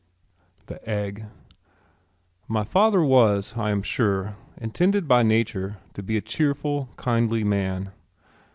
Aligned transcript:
THE 0.65 0.83
EGG 0.89 1.25
My 2.47 2.63
father 2.63 3.03
was, 3.03 3.53
I 3.55 3.69
am 3.69 3.83
sure, 3.83 4.35
intended 4.57 5.07
by 5.07 5.21
nature 5.21 5.77
to 5.93 6.01
be 6.01 6.17
a 6.17 6.21
cheerful, 6.21 6.89
kindly 6.97 7.43
man. 7.43 7.91